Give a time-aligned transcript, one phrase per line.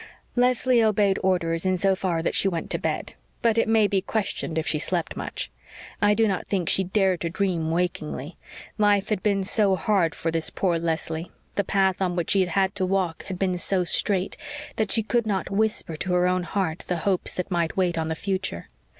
[0.35, 3.13] Leslie obeyed orders in so far that she went to bed:
[3.43, 5.51] but it may be questioned if she slept much.
[6.01, 8.35] I do not think she dared to dream wakingly;
[8.79, 12.49] life had been so hard for this poor Leslie, the path on which she had
[12.49, 14.35] had to walk had been so strait,
[14.77, 18.07] that she could not whisper to her own heart the hopes that might wait on
[18.07, 18.69] the future.